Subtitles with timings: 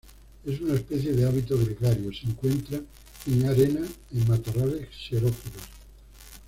[0.45, 2.81] Es una especie de hábito gregario, se encuentra
[3.27, 5.61] en arena en matorrales xerófilos.